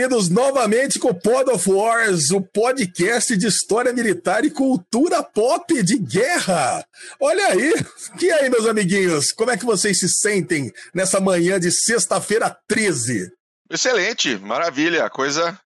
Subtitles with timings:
[0.00, 5.82] reunidos novamente com o Pod of Wars, o podcast de história militar e cultura pop
[5.82, 6.82] de guerra.
[7.20, 7.74] Olha aí,
[8.20, 13.30] e aí, meus amiguinhos, como é que vocês se sentem nessa manhã de sexta-feira 13?
[13.70, 15.58] Excelente, maravilha, coisa,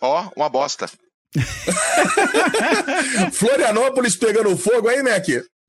[0.00, 0.88] ó, uma bosta.
[3.32, 5.26] Florianópolis pegando fogo aí, Mac?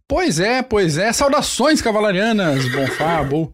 [0.07, 1.11] Pois é, pois é.
[1.11, 3.53] Saudações cavalarianas, Bonfabo.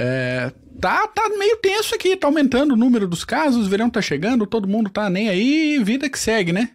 [0.00, 4.00] É, tá, tá meio tenso aqui, tá aumentando o número dos casos, o verão tá
[4.00, 6.70] chegando, todo mundo tá nem aí, vida que segue, né?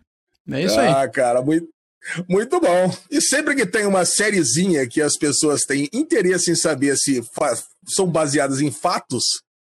[0.51, 0.89] É isso aí.
[0.89, 1.69] Ah, cara, muito,
[2.27, 2.93] muito bom.
[3.09, 7.23] E sempre que tem uma sériezinha que as pessoas têm interesse em saber se
[7.87, 9.23] são baseadas em fatos,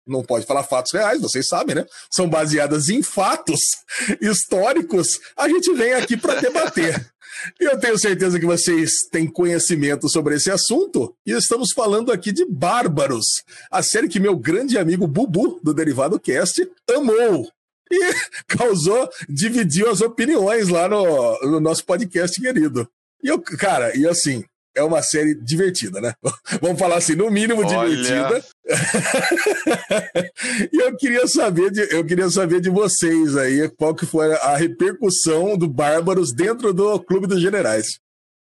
[0.05, 1.85] não pode falar fatos reais, vocês sabem, né?
[2.11, 3.59] São baseadas em fatos
[4.21, 7.03] históricos, a gente vem aqui para debater.
[7.59, 11.15] Eu tenho certeza que vocês têm conhecimento sobre esse assunto.
[11.25, 13.25] E estamos falando aqui de Bárbaros,
[13.71, 17.49] a série que meu grande amigo Bubu, do Derivado Cast, amou.
[17.91, 17.99] E
[18.47, 22.87] causou, dividiu as opiniões lá no, no nosso podcast querido.
[23.23, 24.43] E eu, cara, e assim,
[24.75, 26.13] é uma série divertida, né?
[26.61, 27.89] Vamos falar assim, no mínimo Olha.
[27.89, 28.45] divertida.
[30.71, 34.55] e eu queria saber de, eu queria saber de vocês aí qual que foi a
[34.55, 37.99] repercussão do Bárbaros dentro do Clube dos Generais.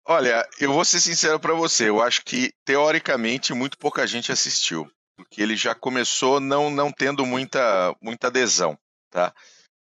[0.07, 4.91] Olha, eu vou ser sincero para você, eu acho que teoricamente muito pouca gente assistiu,
[5.17, 8.77] porque ele já começou não não tendo muita muita adesão,
[9.11, 9.33] tá?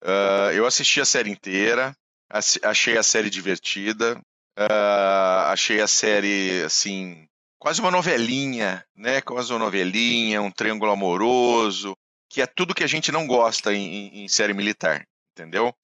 [0.02, 1.94] Uh, eu assisti a série inteira,
[2.62, 4.18] achei a série divertida,
[4.58, 9.20] Uh, achei a série, assim, quase uma novelinha, né?
[9.20, 11.96] Quase uma novelinha, um triângulo amoroso,
[12.30, 15.74] que é tudo que a gente não gosta em, em série militar, entendeu?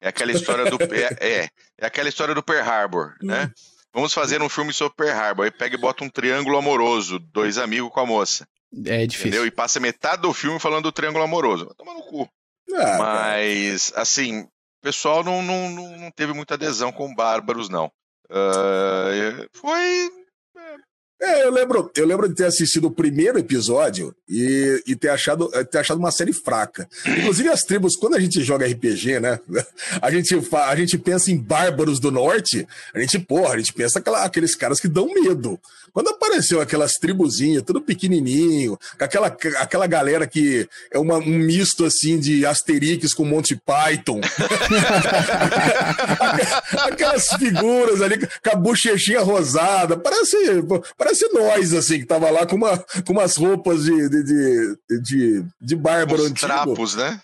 [0.00, 3.44] É aquela história do é, é, é, aquela história do Pearl Harbor, né?
[3.44, 3.80] Hum.
[3.92, 7.58] Vamos fazer um filme sobre Pearl Harbor, aí pega e bota um triângulo amoroso, dois
[7.58, 8.46] amigos com a moça.
[8.86, 9.28] É difícil.
[9.28, 9.46] Entendeu?
[9.46, 11.66] E passa metade do filme falando do triângulo amoroso.
[11.66, 12.28] Vai tomar no cu.
[12.72, 14.02] Ah, Mas, cara.
[14.02, 14.48] assim, o
[14.80, 17.90] pessoal não, não, não teve muita adesão com Bárbaros, não.
[18.30, 20.08] Uh, foi
[21.20, 25.50] é, eu lembro, eu lembro de ter assistido o primeiro episódio e, e ter, achado,
[25.66, 26.88] ter achado uma série fraca.
[27.06, 29.38] Inclusive, as tribos, quando a gente joga RPG, né?
[30.00, 33.98] A gente, a gente pensa em bárbaros do norte, a gente, porra, a gente pensa
[33.98, 35.58] aquela, aqueles caras que dão medo.
[35.92, 39.26] Quando apareceu aquelas tribuzinhas, tudo pequenininho, aquela,
[39.58, 44.20] aquela galera que é uma, um misto assim de Asterix com Monty Python.
[46.86, 50.36] aquelas figuras ali com a bochechinha rosada, parece,
[50.96, 54.76] parece parece nós, assim, que tava lá com, uma, com umas roupas de, de, de,
[55.02, 56.46] de, de bárbaro antigo.
[56.46, 57.20] trapos, né?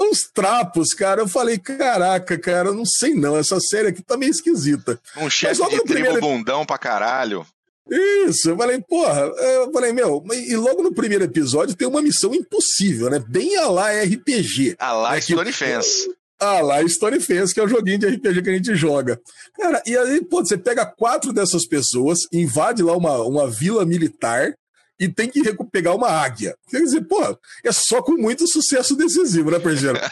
[0.00, 1.22] Uns trapos, cara.
[1.22, 3.36] Eu falei, caraca, cara, não sei não.
[3.36, 4.98] Essa série aqui tá meio esquisita.
[5.16, 6.20] Um chefe de tribo primeiro...
[6.20, 7.46] bundão pra caralho.
[7.88, 12.34] Isso, eu falei, porra, eu falei, meu, e logo no primeiro episódio tem uma missão
[12.34, 13.20] impossível, né?
[13.28, 14.74] Bem a lá RPG.
[14.76, 15.18] A lá né?
[15.20, 16.10] Story Fence.
[16.38, 19.18] Ah, lá Story Fence, que é o joguinho de RPG que a gente joga.
[19.54, 24.52] Cara, e aí, pô, você pega quatro dessas pessoas, invade lá uma, uma vila militar
[24.98, 26.54] e tem que pegar uma águia.
[26.68, 29.98] Quer dizer, pô, é só com muito sucesso decisivo, né, Pergeno?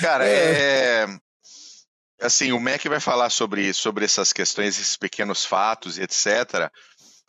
[0.00, 1.04] Cara, é...
[1.04, 1.06] é...
[2.20, 6.70] Assim, o Mac vai falar sobre, sobre essas questões, esses pequenos fatos e etc.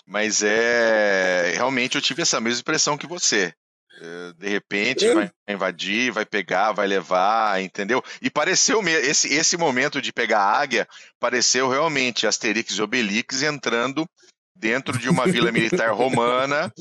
[0.06, 1.52] Mas é.
[1.56, 3.54] Realmente eu tive essa mesma impressão que você.
[4.00, 8.04] Eh, de repente vai invadir, vai pegar, vai levar, entendeu?
[8.22, 10.88] E pareceu esse esse momento de pegar a águia
[11.20, 14.08] pareceu realmente Asterix e Obelix entrando
[14.56, 16.72] dentro de uma vila militar romana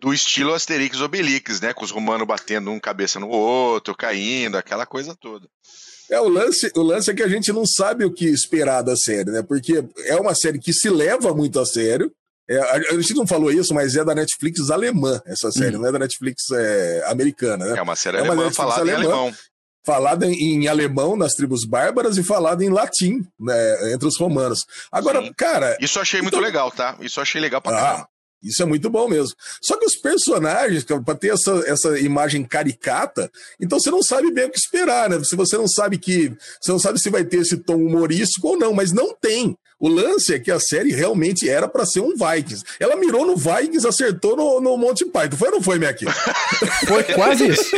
[0.00, 1.72] do estilo Asterix e Obelix, né?
[1.72, 5.48] Com os romanos batendo um cabeça no outro, caindo, aquela coisa toda.
[6.08, 8.96] É, o lance, o lance é que a gente não sabe o que esperar da
[8.96, 9.42] série, né?
[9.42, 12.12] Porque é uma série que se leva muito a sério,
[12.50, 15.80] é, a, gente não falou isso, mas é da Netflix alemã, essa série, hum.
[15.80, 17.78] não é da Netflix é, americana, né?
[17.78, 19.34] É uma série é uma alemã falada alemã, em alemão.
[19.86, 24.66] Falada em, em, alemão nas tribos bárbaras e falada em latim, né, entre os romanos.
[24.90, 25.32] Agora, Sim.
[25.36, 25.76] cara.
[25.80, 26.32] Isso eu achei então...
[26.32, 26.96] muito legal, tá?
[27.00, 28.08] Isso eu achei legal pra ah, caramba.
[28.42, 29.34] Isso é muito bom mesmo.
[29.62, 33.30] Só que os personagens, para ter essa, essa imagem caricata,
[33.60, 35.22] então você não sabe bem o que esperar, né?
[35.22, 36.34] Se você não sabe que.
[36.60, 39.56] Você não sabe se vai ter esse tom humorístico ou não, mas não tem.
[39.80, 42.62] O lance é que a série realmente era para ser um Vikings.
[42.78, 45.38] Ela mirou no Vikings, acertou no, no Monty Python.
[45.38, 45.98] Foi ou não foi, Mac?
[46.86, 47.70] Foi quase isso.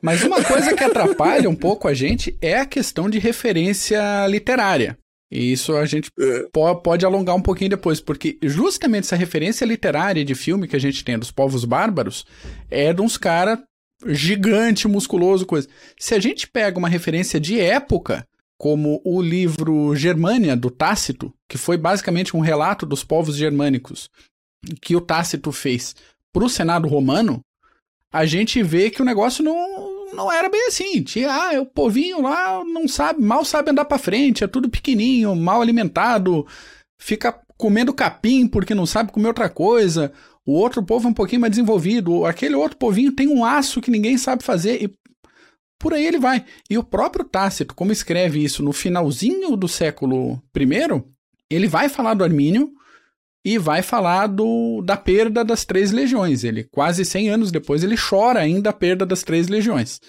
[0.00, 4.96] Mas uma coisa que atrapalha um pouco a gente é a questão de referência literária.
[5.28, 6.46] E isso a gente é.
[6.82, 11.04] pode alongar um pouquinho depois, porque justamente essa referência literária de filme que a gente
[11.04, 12.24] tem dos povos bárbaros
[12.70, 13.58] é de uns caras
[14.06, 15.66] gigante, musculoso, coisa.
[15.98, 18.24] Se a gente pega uma referência de época,
[18.58, 24.10] como o livro Germânia, do Tácito, que foi basicamente um relato dos povos germânicos
[24.80, 25.94] que o Tácito fez
[26.32, 27.40] para o Senado romano,
[28.12, 31.02] a gente vê que o negócio não, não era bem assim.
[31.02, 35.36] Tinha, ah, o povinho lá não sabe, mal sabe andar para frente, é tudo pequenininho,
[35.36, 36.46] mal alimentado,
[36.98, 40.12] fica comendo capim porque não sabe comer outra coisa.
[40.46, 43.90] O outro povo é um pouquinho mais desenvolvido, aquele outro povinho tem um aço que
[43.90, 44.94] ninguém sabe fazer e
[45.78, 46.44] por aí ele vai.
[46.68, 51.02] E o próprio Tácito, como escreve isso no finalzinho do século I,
[51.50, 52.72] ele vai falar do Armínio
[53.44, 56.42] e vai falar do, da perda das três legiões.
[56.42, 60.00] Ele, quase 100 anos depois, ele chora ainda a perda das três legiões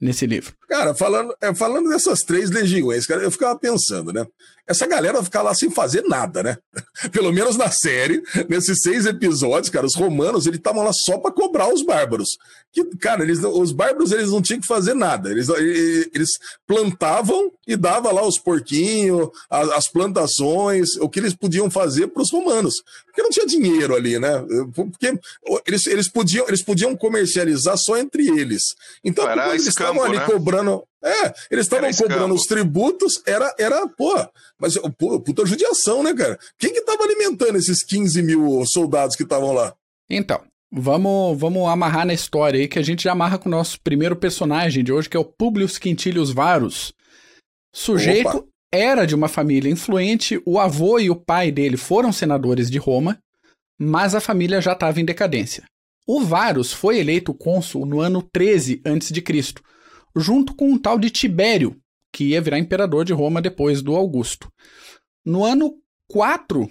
[0.00, 0.54] nesse livro.
[0.70, 4.24] Cara, falando, é, falando dessas três legiões, cara, eu ficava pensando, né?
[4.68, 6.56] Essa galera vai ficar lá sem fazer nada, né?
[7.10, 11.32] Pelo menos na série, nesses seis episódios, cara, os romanos, eles estavam lá só para
[11.32, 12.38] cobrar os bárbaros.
[12.70, 15.28] Que, cara, eles, os bárbaros, eles não tinham que fazer nada.
[15.28, 16.30] Eles, eles
[16.68, 22.22] plantavam e dava lá os porquinhos, as, as plantações, o que eles podiam fazer para
[22.22, 22.74] os romanos.
[23.06, 24.44] Porque não tinha dinheiro ali, né?
[24.72, 25.18] Porque
[25.66, 28.62] eles, eles, podiam, eles podiam comercializar só entre eles.
[29.02, 30.26] Então, eles estavam ali né?
[30.26, 30.59] cobrando
[31.02, 34.14] é, eles estavam cobrando os tributos, era, era, pô,
[34.58, 36.38] mas pô, puta judiação, né, cara?
[36.58, 39.74] Quem que tava alimentando esses 15 mil soldados que estavam lá?
[40.10, 43.80] Então, vamos, vamos amarrar na história aí, que a gente já amarra com o nosso
[43.80, 46.92] primeiro personagem de hoje, que é o Publius Quintilius Varus.
[47.72, 48.46] Sujeito Opa.
[48.70, 53.18] era de uma família influente, o avô e o pai dele foram senadores de Roma,
[53.78, 55.64] mas a família já estava em decadência.
[56.06, 59.54] O Varus foi eleito cônsul no ano 13 a.C.,
[60.16, 61.76] junto com um tal de Tibério,
[62.12, 64.50] que ia virar imperador de Roma depois do Augusto.
[65.24, 65.74] No ano
[66.08, 66.68] 4,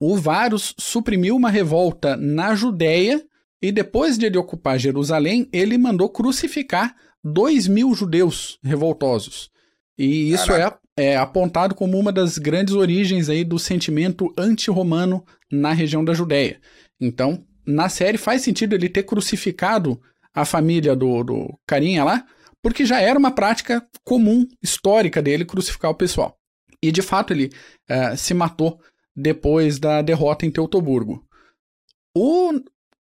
[0.00, 3.22] o Varus suprimiu uma revolta na Judéia
[3.60, 9.50] e depois de ele ocupar Jerusalém, ele mandou crucificar dois mil judeus revoltosos.
[9.98, 15.72] E isso é, é, apontado como uma das grandes origens aí do sentimento anti-romano na
[15.72, 16.58] região da Judéia.
[16.98, 20.00] Então, na série faz sentido ele ter crucificado
[20.34, 22.24] a família do, do carinha lá,
[22.62, 26.36] porque já era uma prática comum, histórica dele, crucificar o pessoal.
[26.82, 27.50] E de fato ele
[27.90, 28.80] uh, se matou
[29.14, 31.24] depois da derrota em Teutoburgo.
[32.16, 32.52] O,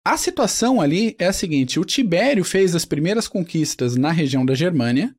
[0.05, 4.55] a situação ali é a seguinte: o Tibério fez as primeiras conquistas na região da
[4.55, 5.15] Germânia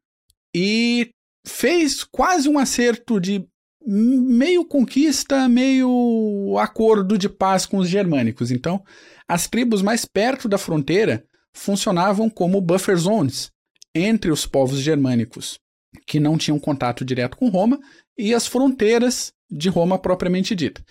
[0.55, 1.11] e
[1.47, 3.47] fez quase um acerto de
[3.83, 8.51] meio conquista, meio acordo de paz com os germânicos.
[8.51, 8.83] Então,
[9.27, 13.51] as tribos mais perto da fronteira funcionavam como buffer zones,
[13.95, 15.59] entre os povos germânicos
[16.07, 17.79] que não tinham contato direto com Roma
[18.17, 20.83] e as fronteiras de Roma propriamente dita.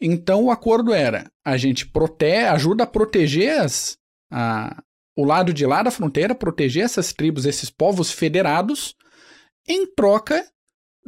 [0.00, 3.96] Então o acordo era: a gente protege, ajuda a proteger as,
[4.30, 4.82] a,
[5.16, 8.94] o lado de lá da fronteira, proteger essas tribos, esses povos federados,
[9.66, 10.44] em troca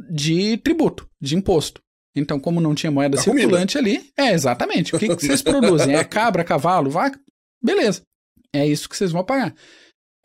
[0.09, 1.81] de tributo, de imposto.
[2.15, 3.99] Então, como não tinha moeda a circulante comida.
[3.99, 4.95] ali, é exatamente.
[4.95, 5.95] O que, que vocês produzem?
[5.95, 7.19] É cabra, cavalo, vaca?
[7.61, 8.03] Beleza.
[8.53, 9.53] É isso que vocês vão pagar.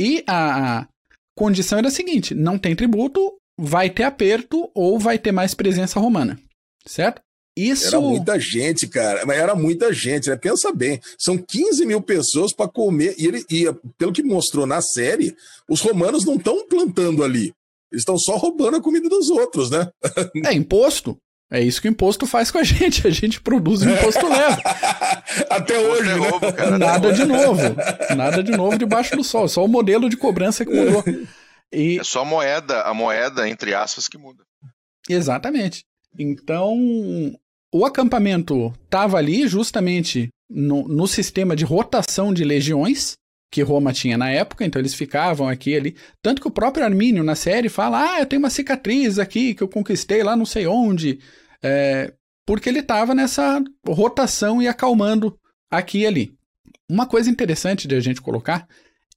[0.00, 0.86] E a,
[1.36, 6.00] condição era a seguinte: não tem tributo, vai ter aperto ou vai ter mais presença
[6.00, 6.38] romana.
[6.86, 7.20] Certo?
[7.56, 7.88] Isso...
[7.88, 9.26] Era muita gente, cara.
[9.26, 10.36] Mas era muita gente, né?
[10.36, 11.00] Pensa bem.
[11.18, 13.14] São 15 mil pessoas para comer.
[13.18, 13.64] E, ele, e
[13.98, 15.34] pelo que mostrou na série,
[15.68, 17.52] os romanos não estão plantando ali.
[17.92, 19.90] Eles estão só roubando a comida dos outros, né?
[20.46, 21.18] É imposto.
[21.50, 23.06] É isso que o imposto faz com a gente.
[23.06, 24.62] A gente produz o imposto leva.
[25.50, 26.30] Até hoje, é né?
[26.30, 27.62] Novo, cara, Nada de novo.
[28.16, 29.48] Nada de novo debaixo do sol.
[29.48, 31.04] Só o modelo de cobrança que mudou.
[31.72, 31.98] E...
[31.98, 34.44] É só a moeda, a moeda, entre aspas, que muda.
[35.08, 35.84] Exatamente.
[36.18, 36.76] Então,
[37.72, 43.14] o acampamento estava ali justamente no, no sistema de rotação de legiões
[43.50, 45.96] que Roma tinha na época, então eles ficavam aqui ali.
[46.22, 49.62] Tanto que o próprio Armínio na série fala: Ah, eu tenho uma cicatriz aqui que
[49.62, 51.18] eu conquistei lá não sei onde.
[51.62, 52.12] É,
[52.46, 55.36] porque ele estava nessa rotação e acalmando
[55.70, 56.34] aqui e ali.
[56.88, 58.66] Uma coisa interessante de a gente colocar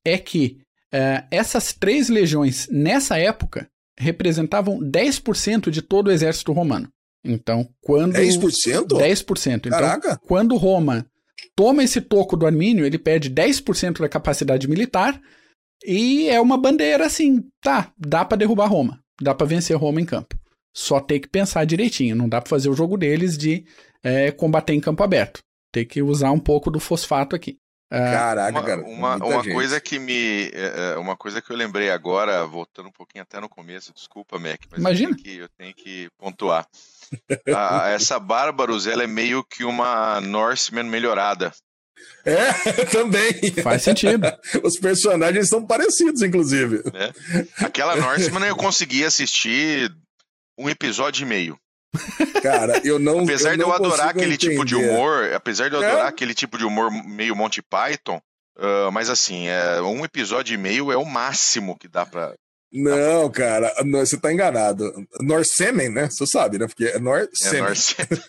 [0.03, 0.57] é que
[0.91, 6.89] é, essas três legiões, nessa época, representavam 10% de todo o exército romano.
[7.23, 8.13] Então, quando.
[8.13, 8.87] 10%?
[8.87, 9.55] 10%.
[9.55, 10.19] Então, Caraca.
[10.27, 11.05] quando Roma
[11.55, 15.19] toma esse toco do Armínio, ele perde 10% da capacidade militar
[15.85, 20.05] e é uma bandeira assim, tá, dá para derrubar Roma, dá para vencer Roma em
[20.05, 20.37] campo.
[20.75, 23.65] Só tem que pensar direitinho, não dá para fazer o jogo deles de
[24.03, 25.41] é, combater em campo aberto.
[25.71, 27.57] Tem que usar um pouco do fosfato aqui.
[27.91, 28.81] É, Caraca, uma, cara.
[28.81, 30.45] Uma, uma coisa que me.
[30.51, 34.39] É, é, uma coisa que eu lembrei agora, voltando um pouquinho até no começo, desculpa,
[34.39, 35.11] Mac, mas Imagina.
[35.11, 36.67] Eu, tenho que, eu tenho que pontuar.
[37.55, 41.51] A, essa Bárbaros, ela é meio que uma Norseman melhorada.
[42.25, 42.51] É,
[42.91, 43.51] também.
[43.61, 44.27] Faz sentido.
[44.63, 46.81] Os personagens são parecidos, inclusive.
[46.93, 47.65] É.
[47.65, 49.91] Aquela Norseman eu consegui assistir
[50.57, 51.57] um episódio e meio.
[52.41, 53.19] Cara, eu não.
[53.19, 54.53] apesar eu de eu adorar aquele entender.
[54.53, 56.07] tipo de humor, apesar de eu adorar é?
[56.07, 58.19] aquele tipo de humor meio Monty Python,
[58.57, 62.35] Uh, mas assim, é, um episódio e meio é o máximo que dá pra.
[62.73, 64.91] Não, cara, você tá enganado.
[65.21, 66.09] Norsemen, né?
[66.09, 66.65] Você sabe, né?
[66.65, 67.59] Porque é Norsemen.
[67.59, 68.23] É Norsemen.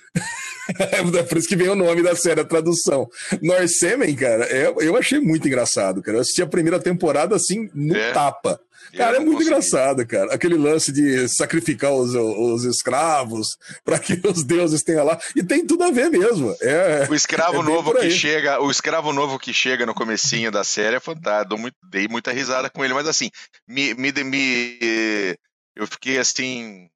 [1.16, 3.08] é por isso que vem o nome da série, a tradução.
[3.40, 6.18] Norsemen, cara, é, eu achei muito engraçado, cara.
[6.18, 8.12] Eu assisti a primeira temporada assim, no é.
[8.12, 8.60] tapa.
[8.96, 9.50] Cara, é muito consegui.
[9.50, 10.34] engraçado, cara.
[10.34, 15.18] Aquele lance de sacrificar os, os escravos para que os deuses tenham lá.
[15.34, 16.54] E tem tudo a ver mesmo.
[16.60, 20.64] É, o escravo é novo que chega, o escravo novo que chega no comecinho da
[20.64, 21.58] série é fantástico.
[21.58, 23.30] Muito, dei muita risada com ele, mas assim,
[23.66, 25.38] me, me, me
[25.76, 26.88] eu fiquei assim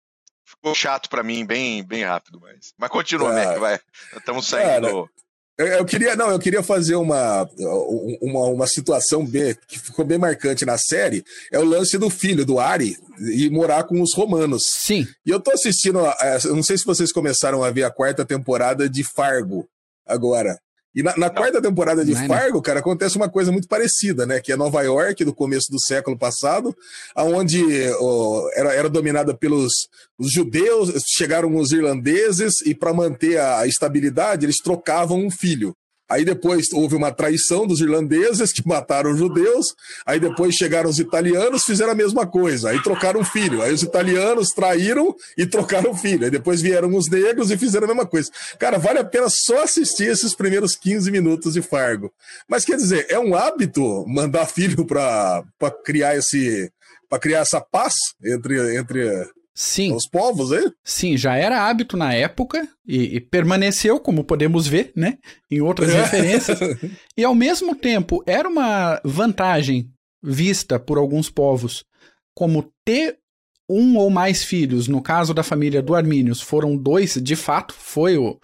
[0.44, 3.80] ficou chato para mim bem bem rápido, mas mas continua, ah, Mac, vai.
[4.16, 5.08] Estamos saindo cara,
[5.58, 7.48] eu, queria, não, eu queria fazer uma,
[8.20, 12.46] uma, uma situação bem, que ficou bem marcante na série, é o lance do filho,
[12.46, 12.96] do Ari,
[13.32, 14.64] e morar com os romanos.
[14.66, 15.06] Sim.
[15.26, 16.00] E eu tô assistindo,
[16.44, 19.68] não sei se vocês começaram a ver a quarta temporada de Fargo
[20.06, 20.58] agora.
[20.98, 24.40] E na, na quarta temporada de Fargo, cara, acontece uma coisa muito parecida, né?
[24.40, 26.76] Que é Nova York, do começo do século passado,
[27.16, 27.62] onde
[28.00, 29.70] oh, era, era dominada pelos
[30.18, 35.72] os judeus, chegaram os irlandeses, e para manter a estabilidade, eles trocavam um filho.
[36.08, 39.74] Aí depois houve uma traição dos irlandeses que mataram os judeus.
[40.06, 42.70] Aí depois chegaram os italianos, fizeram a mesma coisa.
[42.70, 43.60] Aí trocaram o filho.
[43.60, 46.24] Aí os italianos traíram e trocaram o filho.
[46.24, 48.30] Aí depois vieram os negros e fizeram a mesma coisa.
[48.58, 52.12] Cara, vale a pena só assistir esses primeiros 15 minutos de Fargo.
[52.48, 55.44] Mas quer dizer, é um hábito mandar filho para
[55.84, 56.72] criar esse
[57.08, 59.26] para criar essa paz entre, entre
[59.60, 59.92] Sim.
[59.92, 60.72] Os povos, hein?
[60.84, 65.18] Sim, já era hábito na época e, e permaneceu, como podemos ver, né?
[65.50, 66.00] Em outras é.
[66.00, 66.60] referências.
[67.18, 69.90] E ao mesmo tempo, era uma vantagem
[70.22, 71.84] vista por alguns povos
[72.36, 73.18] como ter
[73.68, 74.86] um ou mais filhos.
[74.86, 78.38] No caso da família do Armínios, foram dois, de fato, foi o,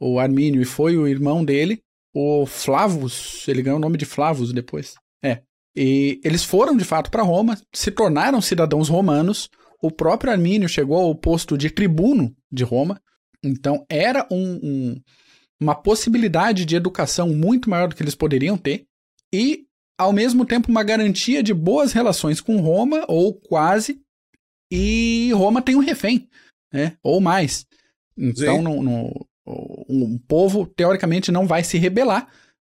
[0.00, 1.82] o Armínio e foi o irmão dele,
[2.14, 4.94] o Flavus, ele ganhou o nome de Flavus depois.
[5.20, 5.42] É.
[5.74, 9.50] E eles foram de fato para Roma, se tornaram cidadãos romanos
[9.82, 13.00] o próprio Armínio chegou ao posto de tribuno de Roma,
[13.42, 15.02] então era um, um,
[15.60, 18.86] uma possibilidade de educação muito maior do que eles poderiam ter,
[19.32, 19.66] e
[19.98, 24.00] ao mesmo tempo uma garantia de boas relações com Roma, ou quase,
[24.70, 26.28] e Roma tem um refém,
[26.72, 26.96] né?
[27.02, 27.66] ou mais.
[28.16, 29.26] Então no, no,
[29.88, 32.28] um povo, teoricamente, não vai se rebelar,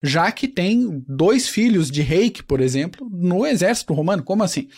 [0.03, 4.23] já que tem dois filhos de Reik, por exemplo, no exército romano.
[4.23, 4.69] Como assim?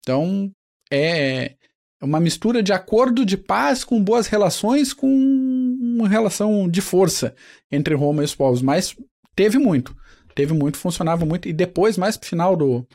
[0.00, 0.50] Então,
[0.92, 1.54] é
[2.02, 7.34] uma mistura de acordo de paz com boas relações com uma relação de força
[7.70, 8.62] entre Roma e os povos.
[8.62, 8.96] Mas
[9.34, 9.96] teve muito.
[10.34, 11.48] Teve muito, funcionava muito.
[11.48, 12.86] E depois, mais pro final do,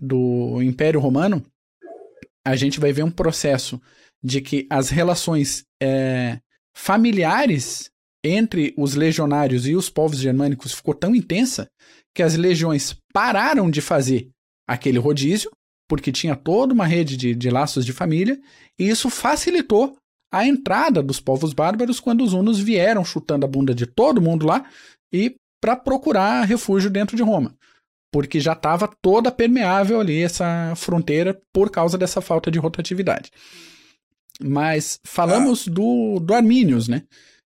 [0.00, 1.44] do Império Romano,
[2.44, 3.80] a gente vai ver um processo
[4.22, 6.38] de que as relações é,
[6.72, 7.90] familiares
[8.24, 11.68] entre os legionários e os povos germânicos ficou tão intensa
[12.14, 14.28] que as legiões pararam de fazer
[14.66, 15.50] aquele rodízio
[15.92, 18.40] porque tinha toda uma rede de, de laços de família,
[18.78, 19.94] e isso facilitou
[20.32, 24.46] a entrada dos povos bárbaros quando os hunos vieram chutando a bunda de todo mundo
[24.46, 24.64] lá
[25.12, 27.54] e para procurar refúgio dentro de Roma,
[28.10, 33.30] porque já estava toda permeável ali essa fronteira por causa dessa falta de rotatividade.
[34.42, 35.70] Mas falamos ah.
[35.70, 37.02] do, do Armínios, né?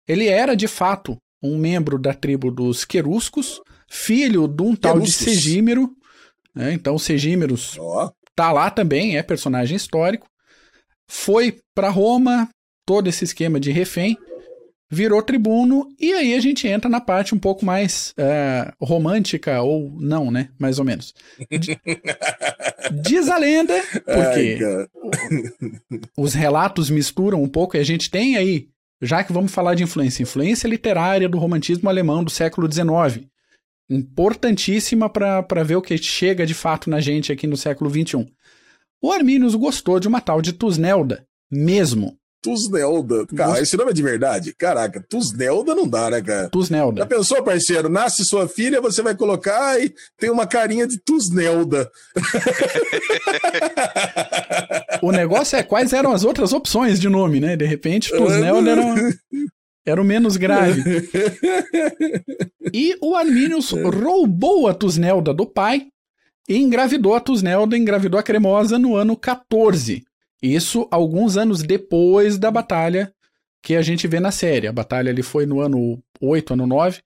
[0.07, 5.11] Ele era de fato um membro da tribo dos Queruscos, filho de um tal de
[5.11, 5.95] Segímero.
[6.55, 6.73] Né?
[6.73, 10.27] Então, Segímeros oh tá lá também, é personagem histórico.
[11.07, 12.49] Foi para Roma,
[12.87, 14.17] todo esse esquema de refém,
[14.89, 19.95] virou tribuno, e aí a gente entra na parte um pouco mais é, romântica, ou
[19.99, 20.49] não, né?
[20.57, 21.13] Mais ou menos.
[23.03, 28.69] Diz a lenda, porque Ai, os relatos misturam um pouco, e a gente tem aí,
[28.99, 33.30] já que vamos falar de influência, influência literária do romantismo alemão do século XIX
[33.91, 38.25] importantíssima para ver o que chega de fato na gente aqui no século XXI.
[39.01, 42.17] O Arminius gostou de uma tal de Tusnelda, mesmo.
[42.41, 43.27] Tusnelda.
[43.27, 43.61] Cara, Gost...
[43.61, 44.55] esse nome é de verdade?
[44.57, 46.49] Caraca, Tusnelda não dá, né, cara?
[46.49, 47.01] Tusnelda.
[47.01, 47.87] Já pensou, parceiro?
[47.87, 51.89] Nasce sua filha, você vai colocar e tem uma carinha de Tusnelda.
[55.01, 57.55] o negócio é quais eram as outras opções de nome, né?
[57.55, 58.83] De repente, Tusnelda era.
[59.83, 60.83] Era o menos grave.
[62.73, 63.81] e o Arminius é.
[63.81, 65.87] roubou a Tusnelda do pai
[66.47, 70.03] e engravidou a Tusnelda, engravidou a Cremosa no ano 14.
[70.41, 73.13] Isso alguns anos depois da batalha
[73.61, 74.67] que a gente vê na série.
[74.67, 77.01] A batalha ali foi no ano 8, ano 9.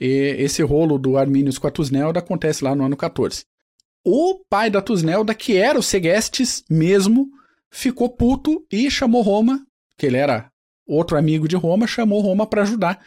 [0.00, 3.44] E esse rolo do Arminius com a Tusnelda acontece lá no ano 14.
[4.02, 7.28] O pai da Tusnelda, que era o Segestes mesmo,
[7.70, 9.64] ficou puto e chamou Roma,
[9.98, 10.50] que ele era
[10.86, 12.98] outro amigo de Roma, chamou Roma para ajudar.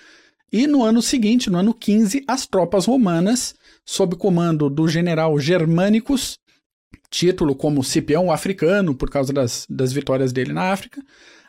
[0.54, 6.38] E no ano seguinte, no ano 15, as tropas romanas, sob comando do general Germanicus,
[7.10, 11.02] título como Cipião Africano, por causa das, das vitórias dele na África,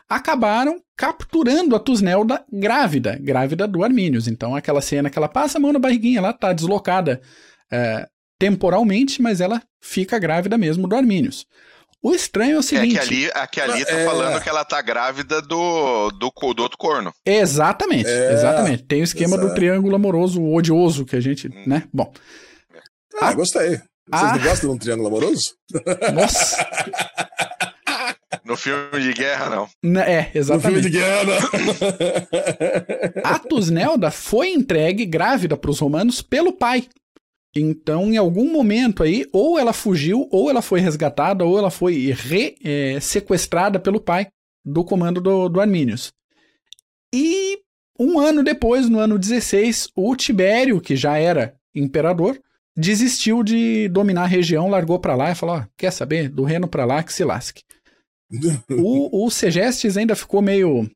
[0.09, 4.27] acabaram capturando a Tusnelda grávida, grávida do Armínios.
[4.27, 7.21] Então, aquela cena que ela passa a mão na barriguinha, ela está deslocada
[7.71, 8.07] é,
[8.39, 11.45] temporalmente, mas ela fica grávida mesmo do Armínios.
[12.05, 12.97] O estranho é o seguinte.
[12.97, 14.05] É que ali, é que ali tá é...
[14.05, 17.11] falando que ela tá grávida do, do, do outro corno.
[17.25, 18.33] Exatamente, é...
[18.33, 18.83] exatamente.
[18.83, 19.49] Tem o esquema Exato.
[19.49, 21.63] do triângulo amoroso odioso que a gente, hum.
[21.65, 21.85] né?
[21.91, 22.13] Bom.
[23.19, 23.33] Ah, a...
[23.33, 23.81] gostei.
[24.07, 24.35] Vocês a...
[24.35, 25.55] não gostam de um triângulo amoroso?
[26.13, 26.67] Nossa!
[28.45, 29.67] No filme de guerra, não.
[30.01, 30.51] É, exatamente.
[30.51, 31.37] No filme de guerra, não.
[33.23, 36.87] a Tusnelda foi entregue grávida para os romanos pelo pai,
[37.55, 42.11] então, em algum momento aí, ou ela fugiu, ou ela foi resgatada, ou ela foi
[42.11, 44.27] re, é, sequestrada pelo pai
[44.63, 46.11] do comando do, do Arminius.
[47.13, 47.59] E
[47.97, 52.37] um ano depois, no ano 16, o Tibério, que já era imperador,
[52.75, 56.27] desistiu de dominar a região, largou para lá e falou: oh, quer saber?
[56.27, 57.63] Do reino para lá que se lasque.
[58.69, 60.89] o, o Segestes ainda ficou meio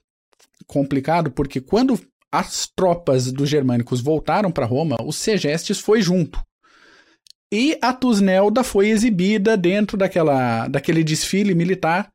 [0.67, 1.97] complicado, porque quando
[2.31, 6.39] as tropas dos germânicos voltaram para Roma, o Segestes foi junto.
[7.51, 12.11] E a Tusnelda foi exibida dentro daquela, daquele desfile militar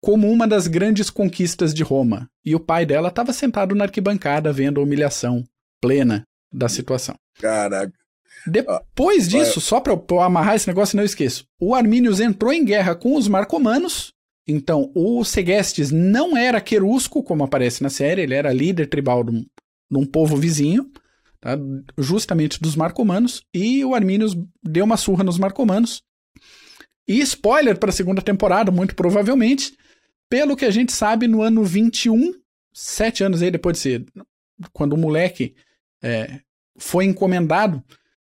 [0.00, 2.28] como uma das grandes conquistas de Roma.
[2.44, 5.44] E o pai dela estava sentado na arquibancada vendo a humilhação
[5.80, 7.14] plena da situação.
[7.38, 7.92] Caraca.
[8.46, 12.64] Depois ah, disso, só para eu amarrar esse negócio não esqueço, o Arminius entrou em
[12.64, 14.12] guerra com os marcomanos.
[14.46, 19.32] Então, o Segestes não era querusco, como aparece na série, ele era líder tribal de
[19.32, 19.40] um,
[19.90, 20.90] de um povo vizinho
[21.40, 21.56] tá?
[21.96, 26.02] justamente dos marcomanos, e o Arminius deu uma surra nos marcomanos.
[27.06, 29.76] E spoiler para a segunda temporada, muito provavelmente,
[30.28, 32.34] pelo que a gente sabe, no ano 21,
[32.72, 34.06] sete anos aí depois de ser,
[34.72, 35.54] quando o moleque
[36.02, 36.40] é,
[36.76, 37.82] foi encomendado,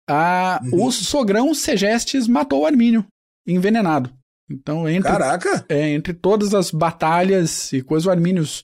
[0.08, 0.88] a, uhum.
[0.88, 3.06] o sogrão Segestes matou o Armínio,
[3.48, 4.14] envenenado.
[4.50, 5.66] Então, entre, Caraca!
[5.70, 8.64] É, entre todas as batalhas e coisas, o Arminius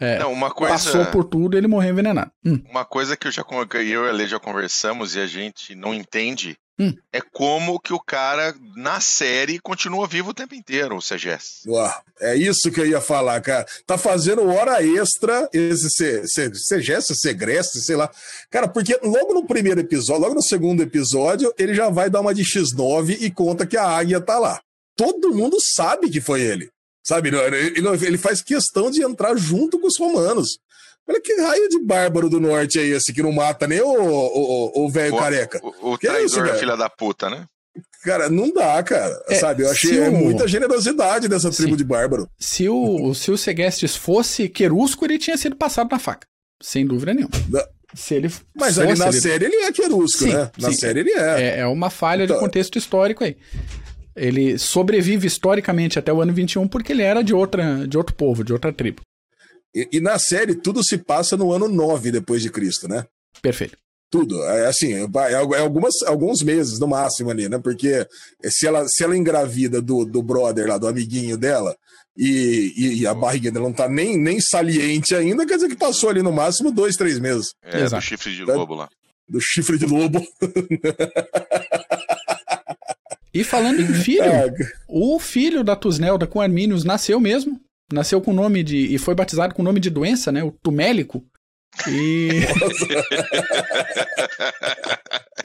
[0.00, 0.74] é, Não, uma coisa...
[0.74, 2.30] Passou por tudo ele morreu envenenado.
[2.44, 2.62] Hum.
[2.70, 5.94] Uma coisa que eu já eu e a Lê já conversamos e a gente não
[5.94, 6.94] entende hum.
[7.12, 11.66] é como que o cara na série continua vivo o tempo inteiro, o CGS.
[11.66, 13.66] Uau, é isso que eu ia falar, cara.
[13.86, 16.22] Tá fazendo hora extra esse
[16.68, 18.10] CGS, Segreste, sei lá.
[18.50, 22.34] Cara, porque logo no primeiro episódio, logo no segundo episódio, ele já vai dar uma
[22.34, 24.60] de X9 e conta que a águia tá lá.
[24.96, 26.70] Todo mundo sabe que foi ele.
[27.02, 27.30] Sabe?
[27.30, 30.58] Ele, ele faz questão de entrar junto com os romanos.
[31.08, 35.16] Olha que raio de bárbaro do norte é esse que não mata nem o velho
[35.16, 35.58] careca.
[35.62, 37.46] O, o, traidor, é isso, filha da puta, né?
[38.04, 39.18] Cara, não dá, cara.
[39.28, 39.62] É, sabe?
[39.62, 40.12] Eu achei é o...
[40.12, 41.76] muita generosidade dessa tribo Sim.
[41.76, 42.28] de bárbaro.
[42.38, 46.26] Se o, se o Segestes fosse querusco, ele tinha sido passado na faca.
[46.62, 47.32] Sem dúvida nenhuma.
[47.48, 47.66] Da...
[47.94, 49.20] Se ele Mas ali na ele...
[49.20, 50.50] série ele é querusco, sim, né?
[50.58, 50.76] Na sim.
[50.76, 51.42] série ele é.
[51.42, 51.58] é.
[51.60, 52.36] É uma falha então...
[52.36, 53.36] de contexto histórico aí.
[54.18, 58.44] Ele sobrevive historicamente até o ano 21 porque ele era de, outra, de outro povo,
[58.44, 59.02] de outra tribo.
[59.74, 63.04] E, e na série tudo se passa no ano 9 depois de Cristo, né?
[63.40, 63.76] Perfeito.
[64.10, 64.42] Tudo.
[64.44, 67.58] É assim, é, é algumas, alguns meses no máximo ali, né?
[67.58, 68.06] Porque
[68.44, 71.76] se ela, se ela engravida do, do brother lá, do amiguinho dela,
[72.16, 75.76] e, e, e, a barriga dela não tá nem, nem saliente ainda, quer dizer que
[75.76, 77.52] passou ali no máximo dois, três meses.
[77.62, 78.02] É, Exato.
[78.02, 78.88] do chifre de lobo lá.
[79.28, 80.26] Do chifre de lobo.
[83.32, 84.52] E falando em filho, é.
[84.88, 87.60] o filho da Tusnelda com Arminius nasceu mesmo.
[87.92, 88.94] Nasceu com o nome de.
[88.94, 90.42] e foi batizado com o nome de doença, né?
[90.42, 91.24] O Tumélico.
[91.88, 92.30] E.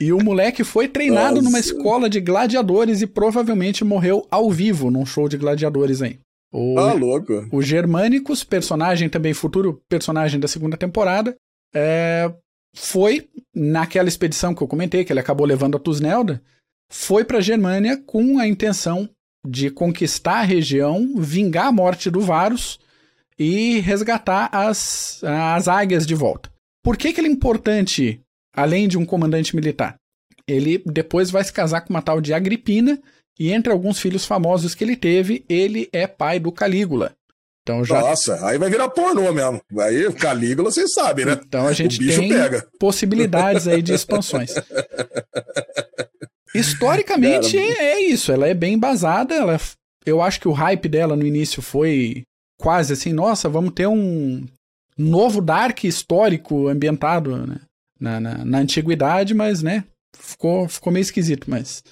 [0.00, 1.44] e o moleque foi treinado Nossa.
[1.44, 6.18] numa escola de gladiadores e provavelmente morreu ao vivo num show de gladiadores aí.
[6.52, 7.48] O, ah, louco.
[7.50, 11.34] O Germânicos, personagem também, futuro personagem da segunda temporada,
[11.74, 12.32] é,
[12.76, 16.42] foi naquela expedição que eu comentei, que ele acabou levando a Tusnelda
[16.94, 19.10] foi para a Germânia com a intenção
[19.44, 22.78] de conquistar a região, vingar a morte do Varus
[23.36, 26.50] e resgatar as, as águias de volta.
[26.84, 28.20] Por que, que ele é importante,
[28.56, 29.96] além de um comandante militar?
[30.46, 33.02] Ele depois vai se casar com uma tal de Agripina,
[33.38, 37.12] e entre alguns filhos famosos que ele teve, ele é pai do Calígula.
[37.64, 37.98] Então já...
[37.98, 39.60] Nossa, aí vai virar pornô mesmo.
[39.80, 41.40] Aí Calígula, vocês sabem, né?
[41.44, 42.64] Então a gente tem pega.
[42.78, 44.54] possibilidades aí de expansões.
[46.54, 49.60] Historicamente Cara, é isso, ela é bem embasada, ela,
[50.06, 52.22] eu acho que o hype dela no início foi
[52.60, 54.46] quase assim, nossa, vamos ter um
[54.96, 57.60] novo Dark histórico ambientado né?
[57.98, 59.84] na, na, na, antiguidade, mas né,
[60.16, 61.82] ficou, ficou meio esquisito, mas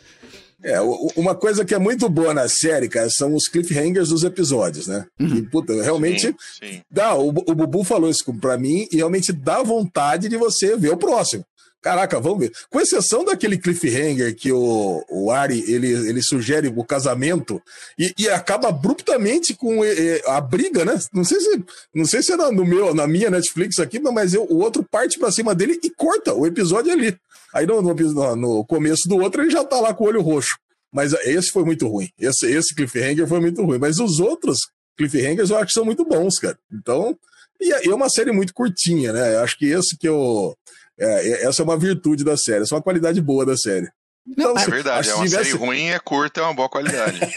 [0.63, 0.81] É,
[1.17, 5.05] uma coisa que é muito boa na série, cara, são os cliffhangers dos episódios, né?
[5.21, 5.39] Uhum.
[5.39, 6.81] E, puta, realmente sim, sim.
[6.89, 7.17] dá.
[7.17, 10.97] O, o Bubu falou isso pra mim e realmente dá vontade de você ver o
[10.97, 11.45] próximo.
[11.83, 12.53] Caraca, vamos ver.
[12.71, 17.61] Com exceção daquele cliffhanger que o, o Ari ele, ele sugere o casamento
[17.99, 20.97] e, e acaba abruptamente com e, a briga, né?
[21.13, 24.45] Não sei se não sei se é no meu, na minha Netflix aqui, mas eu,
[24.45, 27.19] o outro parte para cima dele e corta o episódio ali.
[27.53, 30.57] Aí no, no, no, começo do outro ele já tá lá com o olho roxo.
[30.93, 32.09] Mas esse foi muito ruim.
[32.17, 33.79] Esse, esse cliffhanger foi muito ruim.
[33.79, 34.59] Mas os outros
[34.97, 36.57] cliffhangers eu acho que são muito bons, cara.
[36.73, 37.19] Então,
[37.61, 39.35] e é, é uma série muito curtinha, né?
[39.35, 40.55] Eu acho que esse que eu
[40.99, 43.89] é, é, essa é uma virtude da série, essa é uma qualidade boa da série.
[44.27, 45.51] Então, é verdade, é uma tivesse...
[45.51, 47.21] série ruim, é curta, é uma boa qualidade.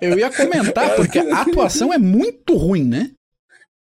[0.00, 3.10] Eu ia comentar, porque a atuação é muito ruim, né?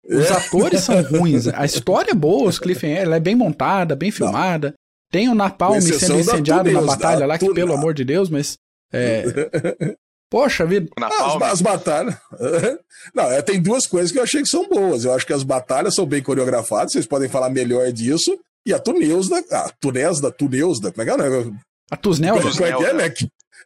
[0.08, 0.34] Os é.
[0.34, 4.68] atores são ruins, a história é boa, os cliffhanger, ela é bem montada, bem filmada.
[4.70, 4.76] Não.
[5.12, 8.58] Tem o Napalm sendo incendiado na batalha lá, que pelo amor de Deus, mas.
[8.94, 9.24] É...
[10.32, 10.90] Poxa vida.
[10.98, 12.16] As, as, batalhas.
[13.14, 15.04] Não, é, tem duas coisas que eu achei que são boas.
[15.04, 18.40] Eu acho que as batalhas são bem coreografadas, vocês podem falar melhor disso.
[18.66, 21.52] E a Tuneusda, a Tunesda, Tuneusda, como é que é?
[21.92, 22.50] A Tusnelda.
[22.50, 23.18] Como é que é, Mac?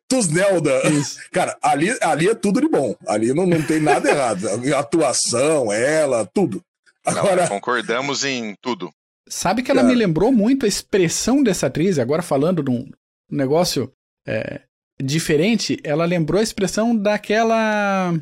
[0.08, 0.88] Tusnelda.
[0.90, 1.20] Isso.
[1.32, 2.96] Cara, ali, ali é tudo de bom.
[3.08, 4.48] Ali não, não tem nada errado.
[4.74, 6.64] A atuação, ela, tudo.
[7.06, 7.44] Agora...
[7.44, 8.92] Não, concordamos em tudo.
[9.30, 12.90] Sabe que ela me lembrou muito a expressão dessa atriz, agora falando de um
[13.30, 13.92] negócio
[14.28, 14.62] é,
[15.02, 18.14] diferente, ela lembrou a expressão daquela.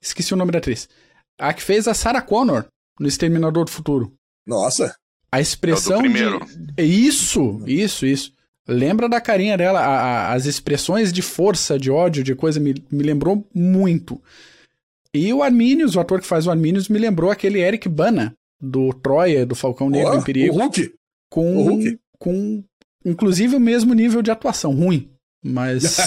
[0.00, 0.88] Esqueci o nome da atriz.
[1.38, 2.66] A que fez a Sarah Connor
[2.98, 4.12] no Exterminador do Futuro.
[4.46, 4.94] Nossa!
[5.30, 6.02] A expressão.
[6.04, 6.82] É de...
[6.82, 8.32] Isso, isso, isso.
[8.66, 12.74] Lembra da carinha dela, a, a, as expressões de força, de ódio, de coisa, me,
[12.90, 14.20] me lembrou muito.
[15.12, 18.92] E o Arminius, o ator que faz o Arminius, me lembrou aquele Eric Bana, do
[18.94, 20.54] Troia, do Falcão Negro oh, em Perigo.
[20.54, 20.94] O Hulk!
[21.28, 21.98] Com, o Hulk.
[22.18, 22.64] com,
[23.04, 25.11] inclusive, o mesmo nível de atuação, ruim.
[25.42, 25.82] Mas.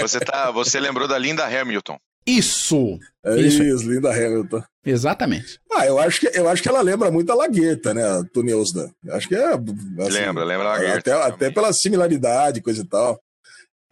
[0.00, 1.96] você, tá, você lembrou da Linda Hamilton.
[2.26, 2.98] Isso!
[3.24, 4.62] É isso, isso Linda Hamilton.
[4.84, 5.60] Exatamente.
[5.72, 8.02] Ah, eu acho que, eu acho que ela lembra muito a Lagueta, né?
[8.02, 8.90] A Tuneusda.
[9.10, 9.52] Acho que é.
[9.52, 10.98] Assim, lembra, lembra a Lagueta.
[10.98, 13.20] Até, até pela similaridade, coisa e tal.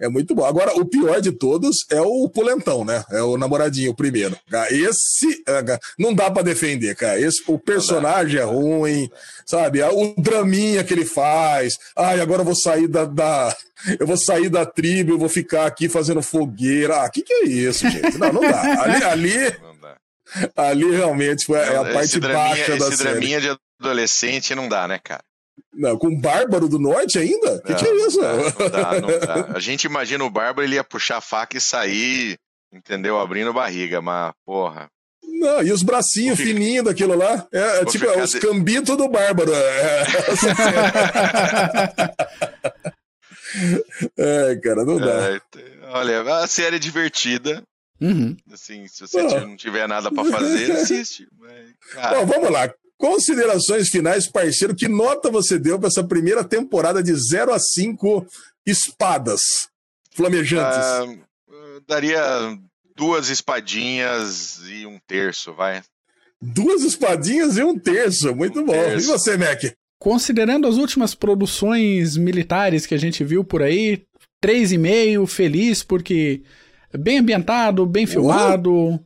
[0.01, 0.45] É muito bom.
[0.45, 3.05] Agora, o pior de todos é o Polentão, né?
[3.11, 4.39] É o namoradinho, o primeiro.
[4.71, 7.21] Esse é, não dá para defender, cara.
[7.21, 9.11] Esse, o personagem é ruim,
[9.45, 9.83] sabe?
[9.83, 11.75] O draminha que ele faz.
[11.97, 13.57] Ai, agora eu vou sair da, da,
[13.99, 17.03] eu vou sair da tribo, eu vou ficar aqui fazendo fogueira.
[17.03, 18.19] Ah, que que é isso, gente?
[18.19, 18.83] Não, não dá.
[18.83, 19.57] Ali, ali,
[20.57, 22.93] ali realmente foi a, a parte draminha, baixa da esse série.
[22.95, 25.23] Esse draminha de adolescente não dá, né, cara?
[25.73, 27.57] Não, com Bárbaro do Norte ainda?
[27.57, 28.21] O que, que, é isso?
[28.21, 29.49] Não, não dá, não dá.
[29.57, 32.37] A gente imagina o Bárbaro, ele ia puxar a faca e sair,
[32.73, 33.19] entendeu?
[33.19, 34.89] Abrindo barriga, mas, porra.
[35.23, 36.51] Não, e os bracinhos ficar...
[36.51, 37.47] fininhos daquilo lá.
[37.53, 38.41] É, é tipo é, os de...
[38.41, 39.53] cambitos do Bárbaro.
[39.55, 40.05] É,
[44.53, 45.35] é cara, não dá.
[45.35, 45.41] É,
[45.89, 47.63] olha, a série é divertida.
[48.01, 48.37] Uhum.
[48.53, 51.29] Assim, se você não tiver nada para fazer, assiste.
[51.37, 51.75] Mas,
[52.11, 52.73] Bom, vamos lá.
[52.99, 54.75] Considerações finais, parceiro.
[54.75, 58.27] Que nota você deu para essa primeira temporada de 0 a 5
[58.67, 59.69] espadas
[60.13, 60.79] flamejantes?
[60.79, 61.07] Ah,
[61.87, 62.59] daria
[62.97, 65.81] duas espadinhas e um terço, vai.
[66.43, 68.73] Duas espadinhas e um terço, muito um bom.
[68.73, 69.07] Terço.
[69.07, 69.63] E você, Mac?
[70.01, 74.05] Considerando as últimas produções militares que a gente viu por aí,
[74.41, 76.43] três e meio, feliz porque
[76.97, 79.01] bem ambientado, bem filmado, uhum.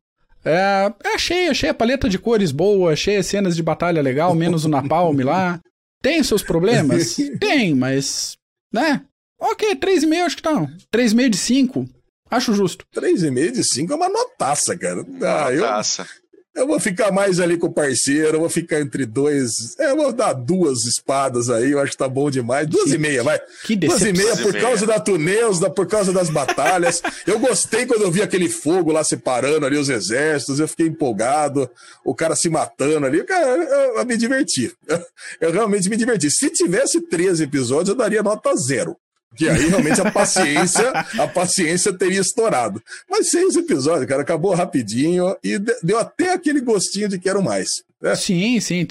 [0.45, 4.65] É, achei, achei a paleta de cores boa, achei as cenas de batalha legal, menos
[4.65, 5.61] o Napalm lá.
[6.03, 7.17] Tem seus problemas?
[7.39, 8.37] Tem, mas.
[8.73, 9.03] Né?
[9.41, 10.69] Ok, 3,5 acho que tá.
[10.93, 11.89] 3,5 de 5.
[12.31, 12.85] Acho justo.
[12.95, 15.05] 3,5 de 5 é uma notaça, cara.
[15.23, 16.03] Ah, notaça.
[16.03, 16.22] Eu...
[16.55, 19.75] Eu vou ficar mais ali com o parceiro, eu vou ficar entre dois.
[19.79, 22.67] É, eu vou dar duas espadas aí, eu acho que tá bom demais.
[22.67, 23.41] Duas que, e meia, vai.
[23.65, 27.03] Que duas e meia por causa da Tuneus, por causa das batalhas.
[27.27, 31.71] eu gostei quando eu vi aquele fogo lá separando ali os exércitos, eu fiquei empolgado,
[32.05, 33.25] o cara se matando ali.
[33.25, 34.71] Cara, eu, eu me diverti.
[34.87, 35.03] Eu,
[35.41, 36.31] eu realmente me diverti.
[36.31, 38.95] Se tivesse 13 episódios, eu daria nota zero.
[39.37, 42.83] Que aí realmente a paciência, a paciência teria estourado.
[43.09, 47.69] Mas seis episódios, cara, acabou rapidinho e deu até aquele gostinho de quero mais.
[48.01, 48.15] Né?
[48.15, 48.87] Sim, sim.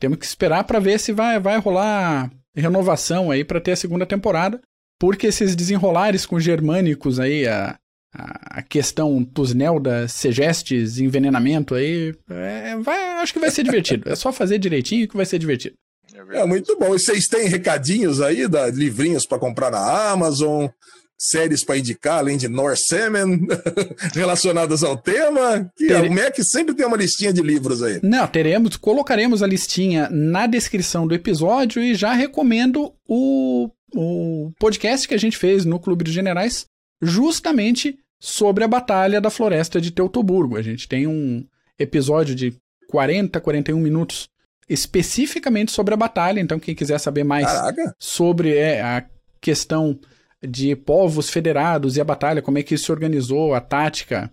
[0.00, 4.06] Temos que esperar para ver se vai, vai rolar renovação aí para ter a segunda
[4.06, 4.60] temporada.
[4.98, 7.76] Porque esses desenrolares com germânicos aí, a,
[8.14, 14.08] a questão Tusnelda, Segestes, envenenamento aí, é, vai, acho que vai ser divertido.
[14.08, 15.74] É só fazer direitinho que vai ser divertido.
[16.14, 16.94] É, é muito bom.
[16.94, 20.68] E vocês têm recadinhos aí, da, livrinhos para comprar na Amazon?
[21.16, 23.38] séries para indicar, além de Norseman,
[24.14, 25.70] relacionadas ao tema.
[25.76, 26.02] Que Ter...
[26.02, 28.00] O Mac sempre tem uma listinha de livros aí.
[28.02, 35.08] Não, teremos, colocaremos a listinha na descrição do episódio e já recomendo o, o podcast
[35.08, 36.66] que a gente fez no Clube dos Generais,
[37.00, 40.56] justamente sobre a Batalha da Floresta de Teutoburgo.
[40.56, 41.44] A gente tem um
[41.78, 42.54] episódio de
[42.88, 44.28] 40, 41 minutos
[44.68, 46.40] especificamente sobre a batalha.
[46.40, 47.94] Então, quem quiser saber mais Caraca.
[47.98, 49.04] sobre é, a
[49.40, 49.98] questão
[50.42, 54.30] de povos federados e a batalha, como é que isso se organizou, a tática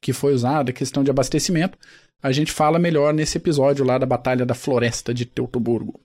[0.00, 1.78] que foi usada, a questão de abastecimento,
[2.22, 6.00] a gente fala melhor nesse episódio lá da Batalha da Floresta de Teutoburgo.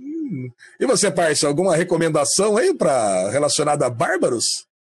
[0.00, 0.50] Hum.
[0.78, 4.44] E você, parça, alguma recomendação aí para relacionada a bárbaros?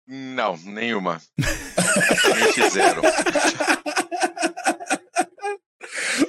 [0.07, 1.21] Não, nenhuma.
[2.71, 3.03] zero.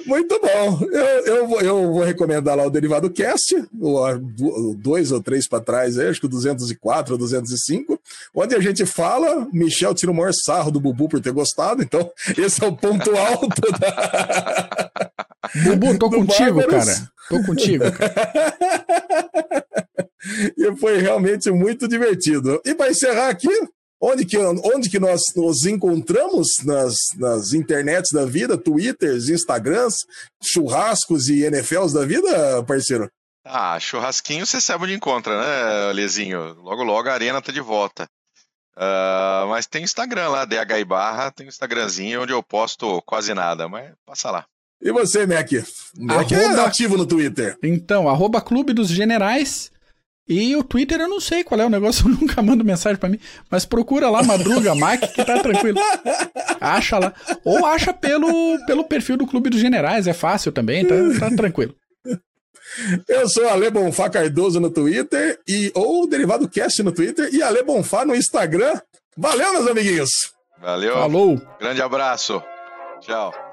[0.06, 0.86] Muito bom.
[0.90, 5.62] Eu, eu, vou, eu vou recomendar lá o Derivado Cast, o, dois ou três para
[5.62, 8.00] trás, acho que o 204 ou 205,
[8.34, 12.10] onde a gente fala, Michel tira o maior sarro do Bubu por ter gostado, então
[12.38, 14.90] esse é o ponto alto da...
[15.64, 16.84] Bubu, tô contigo, Bárbaros.
[16.84, 17.10] cara.
[17.28, 18.46] Tô contigo, cara.
[20.56, 22.60] e foi realmente muito divertido.
[22.64, 23.48] E para encerrar aqui,
[24.00, 30.04] Onde que, onde que nós nos encontramos nas, nas internets da vida, Twitters, Instagrams,
[30.42, 33.10] churrascos e NFLs da vida, parceiro?
[33.44, 36.54] Ah, churrasquinho você sabe onde encontra, né, Lezinho?
[36.60, 38.08] Logo, logo a arena tá de volta.
[38.76, 43.66] Uh, mas tem Instagram lá, DH barra, tem um Instagramzinho onde eu posto quase nada,
[43.68, 44.44] mas passa lá.
[44.82, 45.50] E você, Mac?
[45.96, 46.60] Mac é arroba...
[46.60, 47.56] é ativo no Twitter.
[47.62, 49.70] Então, arroba Clube dos Generais.
[50.28, 53.08] E o Twitter eu não sei qual é o negócio, eu nunca mando mensagem para
[53.08, 55.78] mim, mas procura lá Madruga Mike que tá tranquilo.
[56.60, 57.12] Acha lá.
[57.44, 61.74] Ou acha pelo, pelo perfil do Clube dos Generais, é fácil também, tá, tá tranquilo.
[63.08, 67.62] Eu sou Ale Bonfá Cardoso no Twitter e ou Derivado Cast no Twitter e Ale
[67.62, 68.78] Bonfá no Instagram.
[69.16, 70.10] Valeu, meus amiguinhos.
[70.60, 70.94] Valeu.
[70.94, 71.40] Falou.
[71.58, 72.42] Grande abraço.
[73.00, 73.45] Tchau.